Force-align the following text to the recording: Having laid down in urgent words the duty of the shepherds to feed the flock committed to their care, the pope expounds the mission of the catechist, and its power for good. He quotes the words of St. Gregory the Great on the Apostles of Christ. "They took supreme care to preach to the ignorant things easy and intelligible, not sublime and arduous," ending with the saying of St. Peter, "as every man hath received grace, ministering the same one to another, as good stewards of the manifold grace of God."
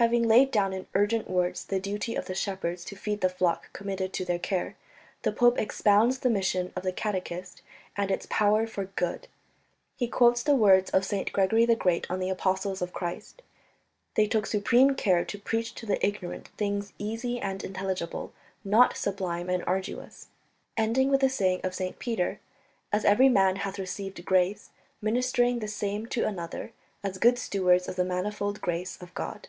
Having 0.00 0.22
laid 0.28 0.50
down 0.50 0.72
in 0.72 0.86
urgent 0.94 1.28
words 1.28 1.66
the 1.66 1.78
duty 1.78 2.14
of 2.14 2.24
the 2.24 2.34
shepherds 2.34 2.86
to 2.86 2.96
feed 2.96 3.20
the 3.20 3.28
flock 3.28 3.70
committed 3.74 4.14
to 4.14 4.24
their 4.24 4.38
care, 4.38 4.74
the 5.24 5.30
pope 5.30 5.58
expounds 5.58 6.20
the 6.20 6.30
mission 6.30 6.72
of 6.74 6.84
the 6.84 6.90
catechist, 6.94 7.60
and 7.98 8.10
its 8.10 8.26
power 8.30 8.66
for 8.66 8.86
good. 8.86 9.28
He 9.96 10.08
quotes 10.08 10.42
the 10.42 10.54
words 10.54 10.88
of 10.92 11.04
St. 11.04 11.30
Gregory 11.34 11.66
the 11.66 11.76
Great 11.76 12.06
on 12.10 12.18
the 12.18 12.30
Apostles 12.30 12.80
of 12.80 12.94
Christ. 12.94 13.42
"They 14.14 14.26
took 14.26 14.46
supreme 14.46 14.94
care 14.94 15.22
to 15.26 15.38
preach 15.38 15.74
to 15.74 15.84
the 15.84 16.02
ignorant 16.06 16.48
things 16.56 16.94
easy 16.96 17.38
and 17.38 17.62
intelligible, 17.62 18.32
not 18.64 18.96
sublime 18.96 19.50
and 19.50 19.62
arduous," 19.66 20.28
ending 20.78 21.10
with 21.10 21.20
the 21.20 21.28
saying 21.28 21.60
of 21.62 21.74
St. 21.74 21.98
Peter, 21.98 22.40
"as 22.90 23.04
every 23.04 23.28
man 23.28 23.56
hath 23.56 23.78
received 23.78 24.24
grace, 24.24 24.70
ministering 25.02 25.58
the 25.58 25.68
same 25.68 26.04
one 26.04 26.08
to 26.12 26.26
another, 26.26 26.72
as 27.04 27.18
good 27.18 27.38
stewards 27.38 27.86
of 27.86 27.96
the 27.96 28.04
manifold 28.04 28.62
grace 28.62 28.96
of 29.02 29.12
God." 29.12 29.48